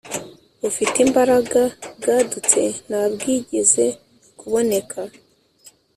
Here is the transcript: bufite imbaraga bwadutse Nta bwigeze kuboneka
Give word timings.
bufite 0.61 0.97
imbaraga 1.05 1.61
bwadutse 1.97 2.61
Nta 2.87 3.01
bwigeze 3.13 3.85
kuboneka 4.39 5.01